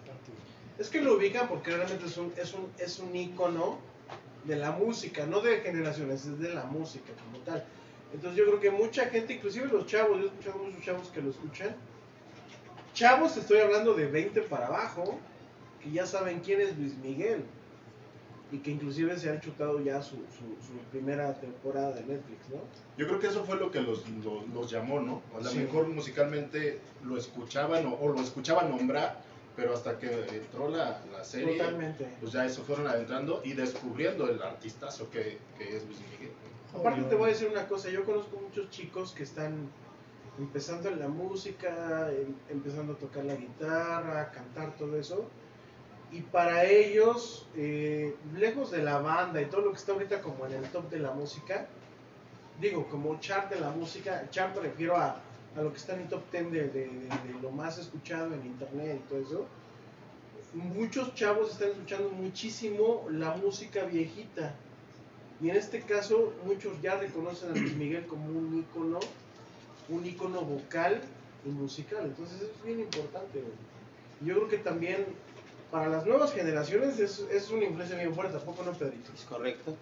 Aparte. 0.03 0.33
Es 0.77 0.89
que 0.89 1.01
lo 1.01 1.15
ubican 1.17 1.47
porque 1.47 1.71
realmente 1.71 2.07
es 2.07 2.17
un, 2.17 2.33
es 2.37 2.53
un, 2.53 2.67
es 2.77 2.99
un 2.99 3.15
ícono 3.15 3.79
de 4.45 4.57
la 4.57 4.73
música, 4.73 5.27
no 5.27 5.41
de 5.41 5.61
generaciones, 5.61 6.25
es 6.27 6.39
de 6.39 6.55
la 6.55 6.65
música 6.65 7.13
como 7.25 7.43
tal. 7.45 7.65
Entonces 8.13 8.39
yo 8.39 8.45
creo 8.47 8.61
que 8.61 8.71
mucha 8.71 9.07
gente, 9.07 9.35
inclusive 9.35 9.67
los 9.69 9.87
chavos, 9.87 10.19
yo 10.19 10.25
he 10.25 10.27
escuchado 10.29 10.59
muchos 10.59 10.83
chavos 10.83 11.09
que 11.09 11.23
lo 11.23 11.31
escuchan. 11.31 11.75
Chavos, 12.95 13.37
estoy 13.37 13.59
hablando 13.59 13.95
de 13.95 14.07
20 14.07 14.43
para 14.43 14.67
abajo, 14.67 15.19
que 15.83 15.91
ya 15.93 16.07
saben 16.07 16.41
quién 16.41 16.61
es 16.61 16.77
Luis 16.77 16.97
Miguel. 16.99 17.45
Y 18.53 18.59
que 18.59 18.73
inclusive 18.73 19.17
se 19.17 19.31
han 19.31 19.41
chutado 19.41 19.81
ya 19.81 20.03
su, 20.03 20.17
su, 20.17 20.67
su 20.67 20.73
primera 20.91 21.33
temporada 21.35 21.93
de 21.93 22.01
Netflix, 22.01 22.49
¿no? 22.49 22.57
Yo 22.99 23.07
creo 23.07 23.21
que 23.21 23.29
eso 23.29 23.45
fue 23.45 23.57
lo 23.57 23.71
que 23.71 23.81
los, 23.81 24.03
los, 24.25 24.49
los 24.49 24.69
llamó, 24.69 24.99
¿no? 24.99 25.23
A 25.37 25.39
lo 25.41 25.49
Sí. 25.49 25.59
mejor 25.59 25.87
musicalmente 25.87 26.81
lo 27.05 27.17
escuchaban 27.17 27.87
o, 27.87 27.95
o 27.95 28.09
lo 28.13 28.21
escuchaban 28.21 28.71
nombrar, 28.71 29.21
pero 29.57 29.75
hasta 29.75 29.99
que 29.99 30.09
entró 30.29 30.69
la, 30.69 31.01
la 31.13 31.25
serie, 31.25 31.59
Totalmente. 31.59 32.17
pues 32.21 32.33
ya 32.33 32.45
eso 32.47 32.63
fueron 32.63 32.87
adentrando 32.87 33.41
y 33.45 33.53
descubriendo 33.53 34.29
el 34.29 34.41
artistazo 34.43 35.11
que, 35.11 35.39
que 35.59 35.77
es 35.77 35.85
Luis 35.87 35.99
Miguel. 36.13 36.33
Aparte 36.75 37.03
te 37.03 37.15
voy 37.17 37.31
a 37.31 37.33
decir 37.33 37.49
una 37.49 37.67
cosa, 37.67 37.91
yo 37.91 38.05
conozco 38.05 38.37
muchos 38.37 38.71
chicos 38.71 39.13
que 39.13 39.25
están 39.25 39.69
empezando 40.39 40.89
en 40.89 41.01
la 41.01 41.09
música, 41.09 42.11
em- 42.13 42.35
empezando 42.49 42.93
a 42.93 42.97
tocar 42.97 43.25
la 43.25 43.35
guitarra, 43.35 44.21
a 44.23 44.31
cantar 44.31 44.77
todo 44.77 44.97
eso, 44.99 45.25
y 46.13 46.21
para 46.23 46.65
ellos, 46.65 47.47
eh, 47.57 48.15
lejos 48.37 48.71
de 48.71 48.83
la 48.83 48.99
banda 48.99 49.41
y 49.43 49.47
todo 49.47 49.63
lo 49.63 49.71
que 49.73 49.79
está 49.79 49.93
ahorita 49.93 50.23
como 50.23 50.47
en 50.47 50.53
el 50.55 50.65
top 50.71 50.89
de 50.91 51.01
la 51.01 51.11
música, 51.13 51.67
digo, 52.61 52.87
como 52.89 53.19
chart 53.21 53.51
de 53.53 53.61
la 53.61 53.71
música, 53.71 54.29
chart 54.31 54.55
me 54.57 54.63
refiero 54.63 54.97
a, 54.97 55.21
a 55.57 55.63
lo 55.63 55.73
que 55.73 55.79
está 55.79 55.95
en 55.95 56.03
el 56.03 56.09
top 56.09 56.23
10 56.31 56.51
de, 56.53 56.61
de- 56.69 56.69
de- 56.69 56.89
de 56.89 57.41
lo 57.43 57.51
más 57.51 57.79
escuchado 57.79 58.33
en 58.35 58.47
internet 58.47 59.01
y 59.05 59.09
todo 59.09 59.21
eso, 59.21 59.47
muchos 60.55 61.15
chavos 61.15 61.53
están 61.53 61.71
escuchando 61.71 62.11
muchísimo 62.11 63.07
la 63.11 63.35
música 63.37 63.85
viejita. 63.85 64.55
Y 65.43 65.49
en 65.51 65.57
este 65.57 65.81
caso, 65.81 66.33
muchos 66.45 66.81
ya 66.83 66.97
reconocen 66.97 67.51
a 67.51 67.55
Luis 67.55 67.75
Miguel 67.77 68.07
como 68.07 68.27
un 68.27 68.59
ícono, 68.59 69.01
un 69.89 70.05
ícono 70.07 70.43
vocal 70.43 71.01
y 71.47 71.49
musical. 71.49 72.05
Entonces 72.05 72.43
es 72.43 72.65
bien 72.65 72.81
importante. 72.81 73.43
Yo 74.21 74.35
creo 74.35 74.49
que 74.49 74.59
también 74.59 75.07
para 75.71 75.89
las 75.89 76.05
nuevas 76.05 76.33
generaciones 76.35 76.99
es, 76.99 77.21
es 77.31 77.51
una 77.51 77.65
influencia 77.65 77.97
bien 77.97 78.15
fuerte, 78.15 78.37
tampoco 78.37 78.63
no, 78.65 78.73
Pedrito? 78.73 79.13
Es 79.15 79.23
correcto. 79.25 79.75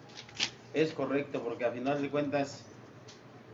Es 0.74 0.92
correcto, 0.92 1.42
porque 1.42 1.64
a 1.64 1.72
final 1.72 2.00
de 2.00 2.08
cuentas, 2.10 2.62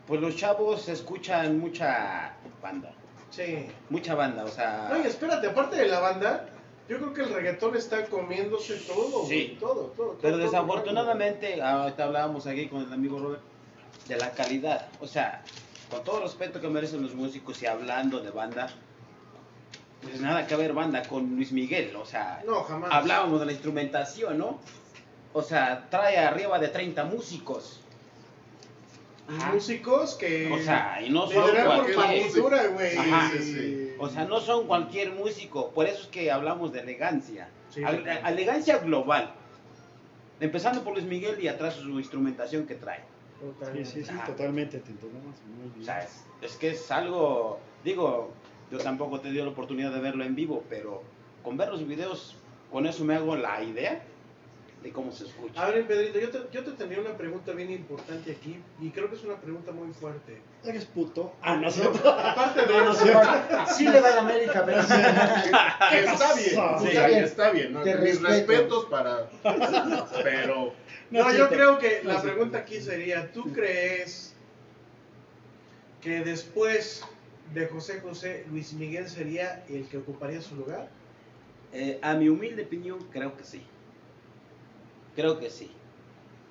pues 0.07 0.21
los 0.21 0.37
chavos 0.37 0.89
escuchan 0.89 1.59
mucha 1.59 2.35
banda. 2.63 2.93
Sí. 3.31 3.67
Mucha 3.91 4.15
banda, 4.15 4.45
o 4.45 4.49
sea. 4.49 4.89
No, 4.91 4.99
y 5.03 5.07
espérate, 5.07 5.49
aparte 5.49 5.77
de 5.77 5.89
la 5.89 5.99
banda, 6.01 6.47
yo 6.89 6.99
creo 6.99 7.13
que 7.15 7.23
el 7.23 7.35
reggaetón 7.35 7.75
está 7.77 8.05
comiéndose 8.07 8.77
todo, 8.87 9.27
Sí. 9.27 9.57
todo, 9.59 9.75
todo, 9.75 9.85
todo, 9.97 10.19
Pero 10.21 10.37
todo, 10.37 10.45
desafortunadamente, 10.47 11.61
ahorita 11.61 12.05
hablábamos 12.05 12.47
aquí 12.47 12.69
con 12.69 12.83
el 12.83 12.93
amigo 12.93 13.19
Robert, 13.19 13.43
de 14.07 14.17
la 14.17 14.31
calidad. 14.31 14.89
O 15.01 15.07
sea, 15.07 15.43
con 15.91 16.05
todo 16.05 16.19
el 16.19 16.23
respeto 16.25 16.61
que 16.61 16.69
merecen 16.69 17.03
los 17.03 17.15
músicos 17.15 17.61
y 17.63 17.67
hablando 17.67 18.21
de 18.21 18.31
banda, 18.31 18.69
pues 20.03 20.21
nada 20.21 20.47
que 20.47 20.55
ver 20.57 20.73
banda 20.75 21.03
con 21.03 21.35
Luis 21.35 21.51
Miguel. 21.53 21.97
O 21.97 22.05
sea, 22.05 22.43
No, 22.47 22.63
jamás. 22.63 22.91
hablábamos 22.93 23.41
de 23.41 23.47
la 23.47 23.53
instrumentación, 23.53 24.39
¿no? 24.39 24.61
O 25.33 25.43
sea, 25.43 25.87
trae 25.91 26.19
arriba 26.19 26.59
de 26.59 26.69
30 26.69 27.05
músicos. 27.05 27.81
Ajá. 29.29 29.53
Músicos 29.53 30.15
que... 30.15 30.53
O 30.53 30.59
sea, 30.59 31.01
y 31.05 31.09
no 31.11 31.27
son 31.27 31.51
cualquier. 31.65 32.71
güey. 32.73 32.91
Sí, 32.91 33.39
sí, 33.43 33.91
O 33.99 34.09
sea, 34.09 34.25
no 34.27 34.41
son 34.41 34.67
cualquier 34.67 35.13
músico. 35.13 35.71
Por 35.71 35.87
eso 35.87 36.03
es 36.03 36.09
que 36.09 36.31
hablamos 36.31 36.73
de 36.73 36.81
elegancia. 36.81 37.49
Sí. 37.71 37.83
Al- 37.83 38.07
elegancia 38.07 38.79
global. 38.79 39.33
Empezando 40.41 40.83
por 40.83 40.95
Luis 40.95 41.07
Miguel 41.07 41.43
y 41.43 41.49
atrás 41.49 41.75
su 41.75 41.99
instrumentación 41.99 42.67
que 42.67 42.75
trae. 42.75 42.99
Sí, 43.01 43.47
Totalmente. 43.47 43.91
sí, 43.91 44.05
sí, 44.05 44.11
Ajá. 44.11 44.25
totalmente 44.27 44.79
te 44.79 44.91
entendemos 44.91 45.35
muy 45.57 45.69
bien. 45.71 45.83
O 45.83 45.85
sea, 45.85 46.01
es, 46.03 46.25
es 46.43 46.57
que 46.57 46.71
es 46.71 46.91
algo, 46.91 47.59
digo, 47.85 48.31
yo 48.71 48.79
tampoco 48.79 49.21
te 49.21 49.31
dio 49.31 49.45
la 49.45 49.51
oportunidad 49.51 49.93
de 49.93 50.01
verlo 50.01 50.25
en 50.25 50.35
vivo, 50.35 50.65
pero 50.69 51.03
con 51.43 51.57
ver 51.57 51.69
los 51.69 51.87
videos, 51.87 52.37
con 52.73 52.87
eso 52.87 53.05
me 53.05 53.15
hago 53.15 53.37
la 53.37 53.63
idea 53.63 54.03
de 54.85 54.93
cómo 54.93 55.11
se 55.11 55.25
escucha. 55.25 55.63
A 55.65 55.71
ver, 55.71 55.87
Pedrito, 55.87 56.21
yo 56.21 56.29
te, 56.31 56.39
yo 56.53 56.63
te 56.63 56.73
tendría 56.73 57.01
una 57.01 57.17
pregunta 57.17 57.53
bien 57.53 57.71
importante 57.71 58.31
aquí, 58.33 58.61
y 58.83 58.91
creo 58.91 59.09
que 59.09 59.17
es 59.17 59.25
una 59.25 59.37
pregunta 59.41 59.73
muy 59.73 59.91
fuerte. 59.95 60.43
¿Eres 60.63 60.85
puto? 60.85 61.33
Ah, 61.41 61.57
no 61.57 61.69
es 61.69 61.75
cierto. 61.75 62.07
Aparte 62.13 62.61
de 62.61 62.67
No, 62.69 62.85
no. 62.85 62.95
Sí 63.67 63.89
le 63.89 64.01
va 64.01 64.09
a 64.09 64.15
la 64.17 64.21
América, 64.21 64.63
pero 64.67 64.83
Que 64.83 66.05
está 66.05 66.35
bien, 66.35 66.81
Sí. 66.81 67.25
está 67.25 67.51
bien, 67.51 67.73
¿no? 67.73 67.83
Te 67.83 67.95
Mis 67.97 68.21
respeto. 68.21 68.29
respetos 68.29 68.85
para... 68.87 69.31
Pero 70.23 70.75
No 71.11 71.23
no, 71.25 71.33
yo 71.35 71.49
creo 71.49 71.79
que 71.79 72.03
No 72.05 72.13
la 72.13 72.21
pregunta 72.23 72.59
aquí 72.59 72.79
sería, 72.81 73.33
¿tú 73.33 73.51
crees 73.55 74.35
que 76.03 76.21
después 76.23 77.03
de 77.55 77.67
José 77.69 78.01
José, 78.01 78.45
Luis 78.51 78.75
Miguel 78.75 79.09
sería 79.09 79.65
el 79.71 79.87
que 79.89 79.97
ocuparía 79.97 80.43
su 80.43 80.57
lugar? 80.57 80.89
Eh, 81.73 81.99
a 82.03 82.15
mi 82.15 82.29
humilde 82.29 82.65
opinión, 82.65 82.99
creo 83.11 83.35
que 83.37 83.45
sí. 83.45 83.63
Creo 85.15 85.39
que 85.39 85.51
sí. 85.51 85.71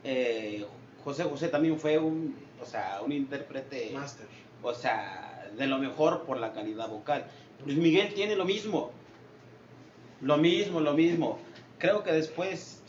Eh, 0.04 0.66
José 1.04 1.24
José 1.24 1.50
también 1.50 1.80
fue 1.80 1.98
un, 1.98 2.36
o 2.62 2.66
sea, 2.66 3.02
un 3.06 3.12
intérprete, 3.12 3.92
Master. 3.94 4.26
o 4.62 4.74
sea, 4.74 5.50
de 5.58 5.68
lo 5.68 5.78
mejor 5.80 6.24
por 6.26 6.38
la 6.38 6.54
calidad 6.54 6.90
vocal. 6.90 7.26
Luis 7.66 7.78
Miguel 7.78 8.14
tiene 8.14 8.36
lo 8.36 8.46
mismo. 8.46 8.92
Lo 10.22 10.38
mismo, 10.38 10.80
lo 10.80 10.94
mismo. 10.94 11.40
Creo 11.78 12.04
que 12.04 12.14
después, 12.14 12.82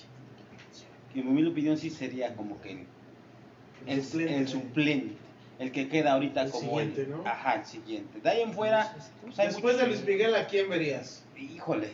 en 1.15 1.35
mi 1.35 1.45
opinión, 1.47 1.77
sí 1.77 1.91
sería 1.91 2.35
como 2.37 2.61
que 2.61 2.71
el, 2.73 2.87
el, 3.87 4.05
suplente. 4.05 4.37
el 4.39 4.49
suplente, 4.49 5.15
el 5.59 5.73
que 5.73 5.89
queda 5.89 6.13
ahorita 6.13 6.43
El 6.43 6.51
como 6.51 6.79
el, 6.81 6.91
siguiente, 6.95 7.17
¿no? 7.17 7.29
ajá, 7.29 7.57
el 7.57 7.67
siguiente. 7.67 8.21
De 8.21 8.31
ahí 8.31 8.43
en 8.43 8.53
fuera, 8.53 8.97
pues 9.23 9.37
Después 9.37 9.79
de 9.79 9.87
Luis 9.89 10.05
Miguel, 10.05 10.35
¿a 10.37 10.47
quién 10.47 10.69
verías? 10.69 11.25
híjole, 11.37 11.91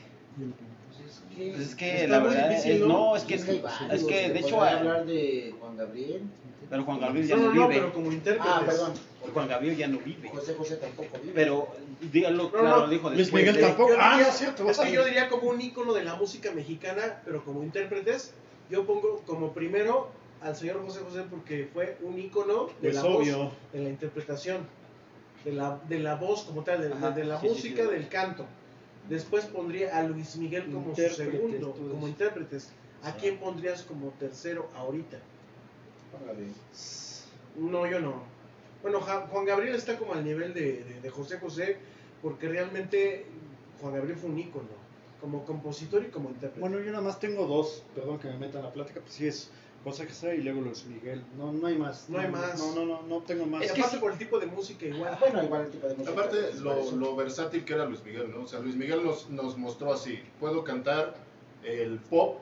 Pues 1.36 1.50
pues 1.54 1.68
es 1.68 1.74
que 1.74 2.08
la 2.08 2.18
verdad, 2.20 2.48
difícil, 2.50 2.72
es- 2.72 2.80
¿no? 2.80 2.88
no, 2.88 3.16
es 3.16 3.22
que, 3.24 3.34
Es 3.36 3.44
que 3.44 3.50
hay 3.52 3.58
varios, 3.60 3.92
es 3.92 4.04
que 4.04 4.26
se 4.26 4.32
de 4.32 4.38
hecho, 4.40 4.62
a- 4.62 4.70
hablar 4.70 5.06
de 5.06 5.54
Juan 5.58 5.76
Gabriel. 5.76 6.22
pero 6.68 6.84
Juan 6.84 7.00
Gabriel 7.00 7.26
ya 7.26 7.36
No, 7.36 7.42
no, 7.42 7.48
no, 7.48 7.54
no, 7.54 7.68
vive, 7.68 7.80
pero 7.80 7.92
como 7.92 8.12
intérprete. 8.12 8.48
Ah, 8.52 8.62
perdón. 8.66 8.92
Juan 9.32 9.48
Gabriel 9.48 9.76
ya 9.76 9.88
no 9.88 9.98
vive, 9.98 10.28
José 10.28 10.54
José 10.54 10.76
tampoco 10.76 11.18
vive. 11.22 11.32
pero 11.34 11.68
dígalo, 12.12 12.44
No, 12.44 12.50
claro, 12.50 12.88
dijo 12.88 13.08
Luis 13.08 13.18
después 13.18 13.42
Miguel 13.42 13.56
de- 13.56 13.62
tampoco. 13.62 13.92
Ah, 13.98 14.20
es 14.28 14.34
cierto. 14.36 14.68
Es 14.68 14.78
que 14.78 14.92
yo 14.92 15.04
diría 15.04 15.28
como 15.28 15.50
un 15.50 15.60
ícono 15.60 15.92
de 15.92 16.04
la 16.04 16.14
música 16.16 16.50
mexicana, 16.52 17.22
pero 17.24 17.44
como 17.44 17.62
intérpretes, 17.62 18.32
yo 18.68 18.84
pongo 18.86 19.22
como 19.26 19.52
primero 19.52 20.08
al 20.42 20.56
señor 20.56 20.82
José 20.84 21.00
José 21.00 21.22
porque 21.30 21.68
fue 21.72 21.96
un 22.02 22.18
ícono 22.18 22.66
de 22.66 22.72
Pues 22.90 22.94
la 22.96 23.04
obvio. 23.04 23.38
voz, 23.44 23.52
de 23.72 23.80
la 23.80 23.88
interpretación, 23.88 24.66
de 25.44 25.52
la, 25.52 25.78
de 25.88 25.98
la 26.00 26.14
voz 26.16 26.42
como 26.44 26.62
tal, 26.64 26.80
de, 26.82 26.92
Ajá, 26.92 27.10
de 27.12 27.24
la 27.24 27.40
sí, 27.40 27.46
sí, 27.48 27.52
música, 27.54 27.82
sí. 27.84 27.90
del 27.90 28.08
canto. 28.08 28.46
Después 29.08 29.46
pondría 29.46 29.96
a 29.98 30.02
Luis 30.04 30.36
Miguel 30.36 30.70
como 30.72 30.94
su 30.94 31.02
segundo, 31.16 31.72
como 31.90 32.06
intérpretes. 32.08 32.70
¿A 33.02 33.12
quién 33.14 33.38
pondrías 33.38 33.82
como 33.82 34.10
tercero 34.18 34.68
ahorita? 34.76 35.18
Juan 36.12 36.26
Gabriel. 36.26 36.52
No, 37.56 37.86
yo 37.86 38.00
no. 38.00 38.22
Bueno, 38.82 39.00
Juan 39.00 39.44
Gabriel 39.44 39.74
está 39.74 39.98
como 39.98 40.12
al 40.12 40.24
nivel 40.24 40.54
de, 40.54 40.84
de- 40.84 41.00
de 41.00 41.10
José 41.10 41.38
José, 41.38 41.76
porque 42.22 42.48
realmente 42.48 43.26
Juan 43.80 43.94
Gabriel 43.94 44.16
fue 44.18 44.30
un 44.30 44.38
ícono, 44.38 44.68
como 45.20 45.44
compositor 45.44 46.02
y 46.04 46.08
como 46.10 46.28
intérprete. 46.28 46.60
Bueno, 46.60 46.78
yo 46.80 46.90
nada 46.92 47.02
más 47.02 47.18
tengo 47.18 47.46
dos, 47.46 47.82
perdón 47.94 48.18
que 48.18 48.28
me 48.28 48.38
meta 48.38 48.58
en 48.58 48.64
la 48.64 48.72
plática, 48.72 49.00
pues 49.00 49.14
sí 49.14 49.26
es 49.26 49.50
José 49.84 50.06
José 50.06 50.36
y 50.36 50.42
luego 50.42 50.60
Luis 50.60 50.84
Miguel. 50.86 51.22
No, 51.38 51.52
no 51.52 51.66
hay 51.66 51.76
más. 51.78 52.08
No 52.10 52.18
hay 52.18 52.28
más. 52.28 52.58
No, 52.58 52.74
no, 52.74 52.84
no, 52.84 53.02
no 53.08 53.22
tengo 53.22 53.46
más. 53.46 53.62
y 53.62 53.64
es 53.66 53.72
que 53.72 53.80
aparte 53.80 53.96
sí. 53.96 54.00
por 54.00 54.12
el 54.12 54.18
tipo 54.18 54.38
de 54.38 54.46
música 54.46 54.84
igual. 54.86 55.12
Ah, 55.14 55.18
bueno, 55.20 55.42
igual 55.42 55.62
el 55.62 55.70
tipo 55.70 55.86
de 55.86 55.94
música. 55.94 56.12
Aparte, 56.12 56.36
lo, 56.60 56.90
lo 56.92 57.16
versátil 57.16 57.64
que 57.64 57.72
era 57.74 57.86
Luis 57.86 58.04
Miguel, 58.04 58.30
¿no? 58.30 58.42
O 58.42 58.46
sea, 58.46 58.60
Luis 58.60 58.76
Miguel 58.76 59.02
nos, 59.04 59.30
nos 59.30 59.56
mostró 59.56 59.92
así, 59.92 60.18
puedo 60.38 60.64
cantar 60.64 61.14
el 61.64 61.98
pop, 61.98 62.40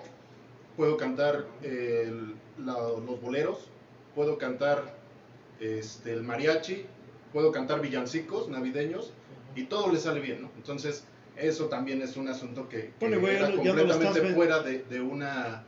puedo 0.76 0.96
cantar 0.96 1.44
el- 1.62 2.34
la- 2.58 2.74
los 2.74 3.20
boleros, 3.20 3.68
puedo 4.16 4.36
cantar 4.36 4.96
este, 5.60 6.12
el 6.12 6.22
mariachi, 6.24 6.86
puedo 7.32 7.52
cantar 7.52 7.80
villancicos 7.80 8.48
navideños 8.48 9.12
y 9.54 9.64
todo 9.64 9.92
le 9.92 9.98
sale 10.00 10.20
bien, 10.20 10.42
¿no? 10.42 10.50
Entonces, 10.56 11.04
eso 11.36 11.66
también 11.66 12.02
es 12.02 12.16
un 12.16 12.28
asunto 12.28 12.68
que, 12.68 12.90
no- 13.00 13.20
no 13.20 13.28
estás 13.28 13.50
completamente 13.56 14.34
fuera 14.34 14.58
de, 14.60 14.82
de 14.84 15.00
una 15.00 15.64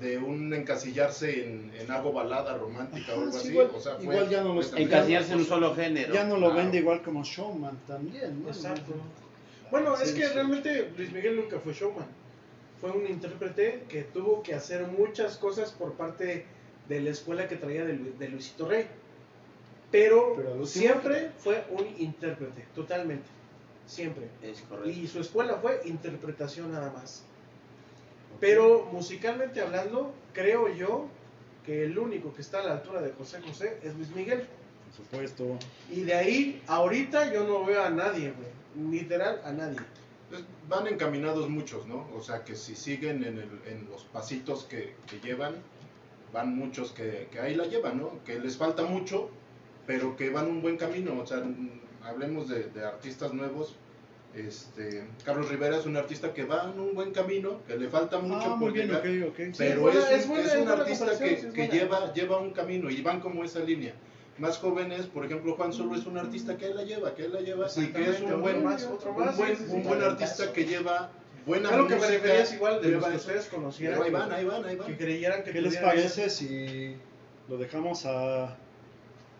de 0.00 0.16
un 0.18 0.52
encasillarse 0.54 1.46
en, 1.48 1.72
en 1.78 1.90
algo 1.90 2.12
balada 2.12 2.56
romántica 2.56 3.14
o 3.14 3.20
algo 3.22 3.32
sí, 3.32 3.38
así. 3.38 3.48
igual- 3.50 3.70
o 3.74 3.80
sea, 3.80 3.94
fue 3.96 4.04
igual 4.04 4.28
ya 4.28 4.42
no 4.44 4.54
lo- 4.54 4.76
encasillarse 4.76 5.32
en 5.32 5.38
un 5.40 5.44
solo 5.46 5.74
género. 5.74 6.14
Ya 6.14 6.24
no 6.24 6.34
lo 6.36 6.46
Claro. 6.46 6.54
vende 6.54 6.78
igual 6.78 7.02
como 7.02 7.24
showman 7.24 7.76
también, 7.86 8.42
¿no? 8.42 8.48
Exacto. 8.48 8.92
Bueno, 9.70 9.94
es 10.00 10.12
que 10.12 10.26
sí. 10.26 10.32
realmente 10.34 10.92
Luis 10.96 11.12
Miguel 11.12 11.36
nunca 11.36 11.58
fue 11.58 11.72
showman. 11.72 12.06
Fue 12.80 12.90
un 12.92 13.06
intérprete 13.08 13.82
que 13.88 14.02
tuvo 14.04 14.42
que 14.42 14.54
hacer 14.54 14.86
muchas 14.86 15.36
cosas 15.36 15.72
por 15.72 15.94
parte 15.94 16.46
de 16.88 17.00
la 17.00 17.10
escuela 17.10 17.48
que 17.48 17.56
traía 17.56 17.84
de, 17.84 17.94
Lu- 17.94 18.14
de 18.18 18.28
Luisito 18.28 18.68
Rey. 18.68 18.86
pero, 19.90 20.34
Pero 20.36 20.66
siempre 20.66 21.30
fue 21.38 21.64
un 21.70 21.86
intérprete, 21.98 22.64
totalmente, 22.74 23.26
siempre. 23.86 24.26
Es 24.42 24.60
correcto. 24.62 24.90
Y 24.90 25.06
su 25.08 25.18
escuela 25.20 25.56
fue 25.56 25.80
interpretación 25.86 26.70
nada 26.72 26.92
más. 26.92 27.24
Pero 28.40 28.88
musicalmente 28.92 29.60
hablando, 29.60 30.12
creo 30.32 30.72
yo 30.74 31.06
que 31.66 31.84
el 31.84 31.98
único 31.98 32.32
que 32.32 32.40
está 32.42 32.60
a 32.60 32.64
la 32.64 32.72
altura 32.74 33.00
de 33.02 33.12
José 33.12 33.40
José 33.42 33.78
es 33.82 33.94
Luis 33.96 34.10
Miguel. 34.14 34.46
Por 34.86 35.04
supuesto. 35.04 35.58
Y 35.90 36.02
de 36.02 36.14
ahí, 36.14 36.62
ahorita 36.66 37.32
yo 37.32 37.44
no 37.44 37.64
veo 37.64 37.82
a 37.82 37.90
nadie, 37.90 38.32
güey. 38.32 38.90
Literal, 38.90 39.40
a 39.44 39.52
nadie. 39.52 39.78
Pues, 40.30 40.42
van 40.68 40.86
encaminados 40.86 41.48
muchos, 41.48 41.86
¿no? 41.86 42.08
O 42.14 42.22
sea, 42.22 42.44
que 42.44 42.54
si 42.54 42.74
siguen 42.76 43.24
en, 43.24 43.38
el- 43.38 43.60
en 43.66 43.88
los 43.90 44.04
pasitos 44.04 44.64
que, 44.64 44.94
que 45.06 45.18
llevan, 45.20 45.54
van 46.32 46.54
muchos 46.54 46.92
que, 46.92 47.28
que 47.32 47.40
ahí 47.40 47.54
la 47.54 47.64
llevan, 47.66 47.98
¿no? 47.98 48.22
Que 48.24 48.38
les 48.38 48.56
falta 48.56 48.84
mucho, 48.84 49.30
pero 49.86 50.16
que 50.16 50.30
van 50.30 50.46
un 50.46 50.62
buen 50.62 50.76
camino. 50.76 51.18
O 51.20 51.26
sea, 51.26 51.42
hablemos 52.04 52.48
de, 52.48 52.64
de 52.64 52.84
artistas 52.84 53.32
nuevos. 53.32 53.74
Este, 54.46 55.04
Carlos 55.24 55.48
Rivera 55.48 55.76
es 55.78 55.86
un 55.86 55.96
artista 55.96 56.32
que 56.32 56.44
va 56.44 56.70
en 56.72 56.78
un 56.78 56.94
buen 56.94 57.12
camino, 57.12 57.60
que 57.66 57.76
le 57.76 57.88
falta 57.88 58.18
mucho 58.18 58.54
Ah, 58.54 58.56
por 58.58 58.72
bien, 58.72 58.86
llegar, 58.88 59.00
ok, 59.00 59.30
ok. 59.30 59.36
Sí, 59.36 59.52
pero 59.58 59.70
es 59.72 59.78
buena- 59.80 60.00
es, 60.00 60.10
es 60.10 60.22
un, 60.24 60.28
buena- 60.30 60.44
es 60.46 60.52
es 60.54 60.60
un 60.60 60.68
artista 60.68 61.18
que, 61.18 61.36
sí, 61.36 61.46
es 61.48 61.52
que 61.54 61.68
lleva, 61.68 62.12
lleva 62.12 62.38
un 62.38 62.50
camino 62.52 62.88
y 62.90 63.02
van 63.02 63.20
como 63.20 63.42
esa 63.44 63.60
línea. 63.60 63.94
Más 64.38 64.58
jóvenes, 64.58 65.06
por 65.06 65.24
ejemplo, 65.24 65.54
Juan 65.56 65.72
Solo 65.72 65.96
es 65.96 66.06
un 66.06 66.16
artista 66.16 66.56
que 66.56 66.66
él 66.66 66.76
la 66.76 66.84
lleva, 66.84 67.14
que 67.14 67.24
él 67.24 67.32
la 67.32 67.40
lleva 67.40 67.66
y 67.76 67.86
que 67.88 68.02
es 68.10 68.20
un 68.20 68.40
buen, 68.40 68.56
otro 68.58 68.68
más, 68.70 68.84
otro 68.84 69.10
un 69.10 69.24
más, 69.24 69.36
buen, 69.36 69.56
sí, 69.56 69.64
sí, 69.66 69.72
un 69.72 69.82
buen 69.82 70.02
artista 70.02 70.52
que 70.52 70.64
lleva 70.64 71.10
buena 71.44 71.70
A 71.70 71.76
lo 71.76 71.88
que 71.88 71.94
me 71.94 72.00
música, 72.00 72.14
refería 72.14 72.42
es 72.42 72.52
igual 72.52 72.80
de 72.80 72.88
los 72.90 73.04
que 73.04 73.16
ustedes 73.16 73.46
conocieran. 73.46 73.94
Pero 73.98 74.04
ahí 74.04 74.10
que- 74.12 74.16
van, 74.16 74.32
ahí 74.32 74.44
van, 74.44 74.64
ahí 74.64 74.76
Que 74.76 74.82
van. 74.82 74.94
creyeran 74.96 75.42
que 75.42 75.50
¿Qué 75.50 75.60
les 75.62 75.76
parece 75.78 76.30
si 76.30 76.94
lo 77.48 77.58
dejamos 77.58 78.06
a 78.06 78.56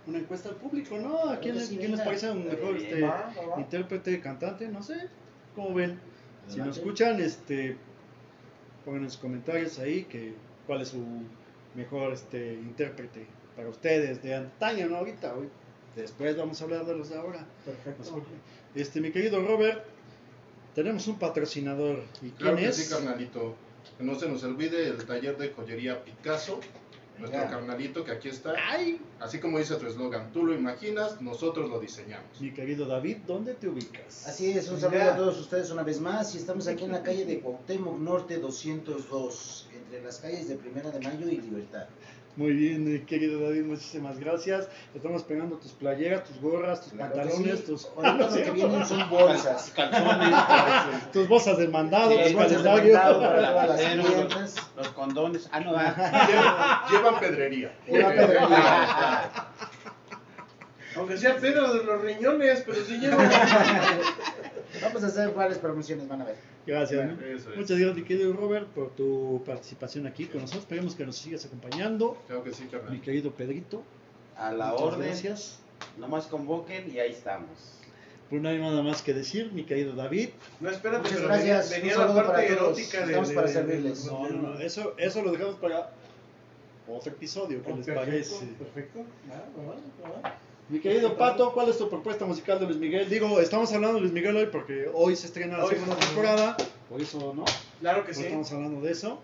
una 0.09 0.19
encuesta 0.19 0.49
al 0.49 0.57
público, 0.57 0.99
¿no? 0.99 1.29
¿A 1.29 1.39
quién, 1.39 1.55
les 1.57 2.01
parece 2.01 2.31
un 2.31 2.47
mejor 2.47 2.75
Bien, 2.75 2.87
este, 2.87 3.03
va, 3.03 3.33
va, 3.37 3.47
va. 3.57 3.61
intérprete, 3.61 4.21
cantante? 4.21 4.67
No 4.69 4.83
sé. 4.83 5.09
¿Cómo 5.55 5.75
ven? 5.75 6.01
Si 6.49 6.59
nos 6.59 6.79
escuchan, 6.79 7.21
este, 7.21 7.77
pongan 8.85 9.05
en 9.05 9.11
sus 9.11 9.21
comentarios 9.21 9.79
ahí 9.79 10.05
que 10.05 10.33
cuál 10.67 10.81
es 10.81 10.89
su 10.89 11.05
mejor 11.75 12.13
este, 12.15 12.55
intérprete 12.55 13.27
para 13.55 13.69
ustedes 13.69 14.23
de 14.23 14.35
antaño, 14.35 14.89
no 14.89 14.97
ahorita. 14.97 15.35
hoy. 15.35 15.49
Después 15.95 16.37
vamos 16.37 16.61
a 16.61 16.65
hablar 16.65 16.87
de 16.87 16.97
los 16.97 17.11
de 17.11 17.17
ahora. 17.17 17.45
Perfecto. 17.65 18.25
Este, 18.75 19.01
mi 19.01 19.11
querido 19.11 19.45
Robert, 19.45 19.85
tenemos 20.75 21.07
un 21.09 21.19
patrocinador. 21.19 22.05
¿Y 22.17 22.31
quién 22.31 22.35
Claro 22.37 22.57
que 22.57 22.67
es? 22.67 22.77
sí, 22.77 22.89
carnalito. 22.89 23.57
Que 23.99 24.05
no 24.05 24.15
se 24.15 24.29
nos 24.29 24.43
olvide 24.45 24.89
el 24.89 25.05
taller 25.05 25.37
de 25.37 25.51
joyería 25.51 26.03
Picasso. 26.03 26.61
Nuestro 27.19 27.41
Venga. 27.41 27.51
carnalito 27.51 28.05
que 28.05 28.13
aquí 28.13 28.29
está. 28.29 28.55
Ay, 28.71 29.01
Así 29.21 29.41
como 29.41 29.59
dice 29.59 29.75
tu 29.77 29.87
eslogan, 29.87 30.33
tú 30.33 30.45
lo 30.47 30.55
imaginas, 30.55 31.21
nosotros 31.21 31.69
lo 31.69 31.81
diseñamos. 31.81 32.41
mi 32.41 32.53
querido 32.53 32.87
David, 32.87 33.17
¿dónde 33.27 33.55
te 33.55 33.69
ubicas? 33.69 34.27
Así 34.29 34.53
es, 34.53 34.69
un 34.71 34.79
saludo 34.81 35.03
a 35.03 35.17
todos 35.17 35.39
ustedes 35.41 35.71
una 35.71 35.83
vez 35.83 36.01
más. 36.01 36.35
Y 36.35 36.39
estamos 36.39 36.69
aquí 36.69 36.85
en 36.85 36.93
la 36.93 37.03
calle 37.03 37.25
de 37.25 37.41
Cuauhtémoc 37.41 37.99
Norte 37.99 38.39
202, 38.39 39.69
entre 39.75 40.03
las 40.03 40.19
calles 40.19 40.49
de 40.49 40.55
Primera 40.57 40.91
de 40.91 41.01
Mayo 41.01 41.29
y 41.29 41.41
Libertad. 41.41 41.87
Muy 42.39 42.53
bien, 42.53 42.85
mi 42.85 43.01
querido 43.01 43.41
David, 43.41 43.65
muchísimas 43.65 44.17
gracias. 44.21 44.69
Estamos 44.95 45.25
pegando 45.25 45.57
tus 45.57 45.73
playeras, 45.73 46.23
tus 46.23 46.41
gorras, 46.41 46.83
tus 46.83 46.93
Claro 46.93 47.13
pantalones, 47.13 47.59
sí. 47.59 47.67
tus, 47.67 47.89
Ahorita 47.97 48.27
lo 48.29 48.33
que 48.33 48.51
vienen 48.53 48.87
son 48.87 49.11
bolsas. 49.11 49.73
Calzones, 49.75 51.11
tus 51.13 51.27
bolsas 51.27 51.59
de 51.59 51.67
mandado, 51.67 52.13
Sí, 52.13 52.33
tus 52.33 52.63
calendarios. 52.63 53.01
los 54.77 54.89
condones. 54.91 55.49
Ah, 55.51 55.59
no. 55.59 55.73
Llevan, 55.73 56.89
llevan 56.93 57.19
pedrería. 57.19 57.73
Una 57.89 58.09
pedrería. 58.11 59.31
Aunque 60.95 61.17
sea 61.17 61.37
Pedro 61.39 61.75
de 61.75 61.83
los 61.83 62.01
riñones, 62.03 62.63
pero 62.65 62.85
sí 62.85 62.99
lleva. 62.99 63.17
Vamos 64.83 65.03
a 65.03 65.07
hacer 65.07 65.31
varias 65.35 65.59
promociones, 65.59 66.09
van 66.09 66.23
a 66.23 66.25
ver. 66.25 66.37
Gracias. 66.67 67.05
Bueno, 67.05 67.21
eso 67.35 67.51
es. 67.51 67.57
Muchas 67.57 67.79
gracias, 67.79 67.97
mi 67.97 68.03
querido 68.05 68.33
Robert, 68.33 68.67
por 68.69 68.91
tu 68.91 69.43
participación 69.47 70.07
aquí 70.07 70.27
con 70.27 70.41
nosotros. 70.43 70.65
Esperemos 70.65 70.95
que 70.95 71.07
nos 71.07 71.17
sigas 71.17 71.45
acompañando. 71.47 72.17
Claro 72.27 72.45
que 72.45 72.53
sí, 72.53 72.65
Mi 72.65 72.69
carnal. 72.71 73.01
querido 73.01 73.31
Pedrito. 73.33 73.83
A 74.37 74.53
la 74.53 74.67
muchas 74.73 74.83
orden. 74.83 75.07
Gracias. 75.09 75.59
Nomás 75.99 76.27
convoquen 76.27 76.91
y 76.93 76.99
ahí 76.99 77.13
estamos. 77.13 77.75
Pues 78.31 78.43
no 78.43 78.49
hay 78.51 78.59
nada 78.59 78.83
más 78.83 79.01
que 79.01 79.15
decir, 79.15 79.51
mi 79.53 79.65
querido 79.65 79.95
David. 79.95 80.29
No, 80.61 80.69
espérate, 80.69 81.05
Muchas 81.05 81.17
pero 81.17 81.29
gracias. 81.29 81.71
venía, 81.71 81.97
la 81.97 82.15
parte 82.15 82.53
erótica 82.53 82.99
de. 83.01 83.05
Estamos 83.07 83.29
de- 83.31 83.35
para 83.35 83.49
servirles. 83.49 84.05
No, 84.05 84.29
no, 84.29 84.43
no, 84.55 84.59
eso, 84.61 84.95
eso 84.99 85.23
lo 85.23 85.33
dejamos 85.33 85.55
para 85.57 85.93
otro 86.87 87.11
episodio, 87.13 87.63
¿qué 87.65 87.73
Oh, 87.73 87.77
les 87.77 87.87
perfecto, 87.87 88.11
parece? 88.11 88.47
Perfecto. 88.59 88.99
Va, 89.31 90.09
va, 90.11 90.21
va. 90.21 90.37
Mi 90.69 90.81
querido 90.81 91.17
Pato, 91.17 91.53
¿cuál 91.55 91.71
es 91.71 91.79
tu 91.79 91.89
propuesta 91.89 92.27
musical 92.27 92.61
de 92.61 92.67
Luis 92.67 92.77
Miguel? 92.79 93.09
Digo, 93.09 93.41
estamos 93.41 93.73
hablando 93.73 93.95
de 93.95 94.01
Luis 94.03 94.13
Miguel 94.13 94.37
hoy 94.37 94.47
porque 94.53 94.91
hoy 94.93 95.17
se 95.17 95.27
estrena 95.27 95.57
la 95.57 95.65
Hoy. 95.65 95.71
segunda 95.71 95.97
temporada, 95.97 96.57
por 96.91 97.01
eso, 97.01 97.33
¿no? 97.35 97.45
Claro 97.81 98.05
que 98.05 98.13
sí. 98.13 98.25
estamos 98.25 98.53
hablando 98.53 98.83
de 98.83 98.93
eso. 98.93 99.19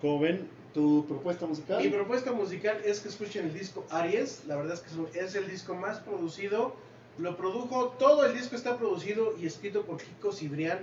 Como 0.00 0.20
ven, 0.20 0.48
tu 0.72 1.04
propuesta 1.06 1.46
musical. 1.46 1.82
Mi 1.82 1.88
propuesta 1.88 2.30
musical 2.30 2.80
es 2.84 3.00
que 3.00 3.08
escuchen 3.08 3.46
el 3.46 3.52
disco 3.52 3.84
Aries. 3.90 4.42
La 4.46 4.54
verdad 4.54 4.74
es 4.74 4.80
que 4.80 5.18
es 5.18 5.34
el 5.34 5.50
disco 5.50 5.74
más 5.74 5.98
producido. 5.98 6.76
Lo 7.18 7.36
produjo, 7.36 7.88
todo 7.98 8.24
el 8.24 8.34
disco 8.36 8.54
está 8.54 8.76
producido 8.76 9.34
y 9.40 9.46
escrito 9.46 9.82
por 9.82 9.96
Kiko 9.96 10.32
Cibrián, 10.32 10.80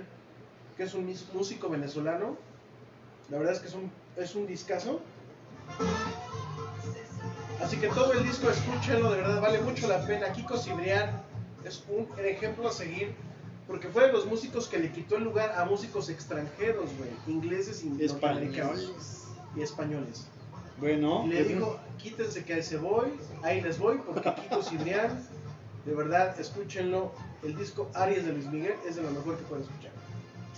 que 0.76 0.82
es 0.82 0.92
un 0.92 1.14
músico 1.32 1.70
venezolano. 1.70 2.36
La 3.30 3.38
verdad 3.38 3.54
es 3.54 3.60
que 3.60 3.68
es 3.68 3.74
un, 3.74 3.90
es 4.18 4.34
un 4.34 4.46
discazo. 4.46 5.00
Así 7.62 7.76
que 7.76 7.88
todo 7.88 8.12
el 8.12 8.24
disco 8.24 8.50
escúchenlo, 8.50 9.12
de 9.12 9.18
verdad 9.18 9.40
vale 9.40 9.60
mucho 9.60 9.86
la 9.86 10.04
pena. 10.04 10.32
Kiko 10.32 10.58
Cibrián 10.58 11.22
es 11.64 11.84
un 11.88 12.08
ejemplo 12.18 12.68
a 12.68 12.72
seguir. 12.72 13.14
Porque 13.68 13.88
fue 13.88 14.08
de 14.08 14.12
los 14.12 14.26
músicos 14.26 14.66
que 14.66 14.78
le 14.78 14.90
quitó 14.90 15.16
el 15.16 15.24
lugar 15.24 15.54
a 15.56 15.64
músicos 15.64 16.10
extranjeros, 16.10 16.90
güey. 16.98 17.10
Ingleses 17.28 17.84
y. 17.84 18.04
Españoles. 18.04 19.28
Y 19.56 19.62
españoles. 19.62 20.26
Bueno, 20.78 21.22
Y 21.24 21.28
le 21.28 21.36
pues, 21.36 21.48
dijo, 21.48 21.80
quítense 21.96 22.44
que 22.44 22.54
ahí 22.54 22.62
se 22.62 22.76
voy, 22.76 23.12
ahí 23.42 23.60
les 23.60 23.78
voy, 23.78 23.98
porque 24.04 24.34
Kiko 24.34 24.62
Cibrián, 24.62 25.24
de 25.86 25.94
verdad, 25.94 26.38
escúchenlo. 26.40 27.12
El 27.44 27.56
disco 27.56 27.88
Aries 27.94 28.24
de 28.24 28.32
Luis 28.32 28.46
Miguel 28.46 28.74
es 28.88 28.96
de 28.96 29.02
lo 29.02 29.10
mejor 29.10 29.36
que 29.36 29.44
pueden 29.44 29.64
escuchar. 29.64 29.92